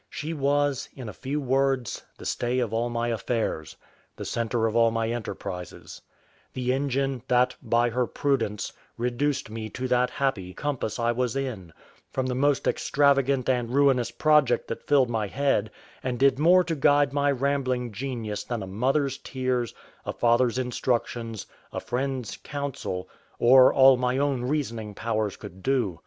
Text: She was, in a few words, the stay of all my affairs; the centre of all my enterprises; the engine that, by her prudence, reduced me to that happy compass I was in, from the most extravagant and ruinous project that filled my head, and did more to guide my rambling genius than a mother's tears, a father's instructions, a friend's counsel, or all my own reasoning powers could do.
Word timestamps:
She 0.09 0.33
was, 0.33 0.89
in 0.95 1.07
a 1.07 1.13
few 1.13 1.39
words, 1.39 2.01
the 2.17 2.25
stay 2.25 2.57
of 2.57 2.73
all 2.73 2.89
my 2.89 3.09
affairs; 3.09 3.77
the 4.15 4.25
centre 4.25 4.65
of 4.65 4.75
all 4.75 4.89
my 4.89 5.11
enterprises; 5.11 6.01
the 6.53 6.73
engine 6.73 7.21
that, 7.27 7.55
by 7.61 7.91
her 7.91 8.07
prudence, 8.07 8.73
reduced 8.97 9.51
me 9.51 9.69
to 9.69 9.87
that 9.89 10.09
happy 10.09 10.55
compass 10.55 10.97
I 10.97 11.11
was 11.11 11.35
in, 11.35 11.71
from 12.11 12.25
the 12.25 12.33
most 12.33 12.67
extravagant 12.67 13.47
and 13.47 13.69
ruinous 13.69 14.09
project 14.09 14.67
that 14.69 14.87
filled 14.87 15.11
my 15.11 15.27
head, 15.27 15.69
and 16.01 16.17
did 16.17 16.39
more 16.39 16.63
to 16.63 16.73
guide 16.73 17.13
my 17.13 17.31
rambling 17.31 17.91
genius 17.91 18.43
than 18.43 18.63
a 18.63 18.67
mother's 18.67 19.19
tears, 19.19 19.71
a 20.03 20.13
father's 20.13 20.57
instructions, 20.57 21.45
a 21.71 21.79
friend's 21.79 22.37
counsel, 22.37 23.07
or 23.37 23.71
all 23.71 23.97
my 23.97 24.17
own 24.17 24.45
reasoning 24.45 24.95
powers 24.95 25.37
could 25.37 25.61
do. 25.61 25.99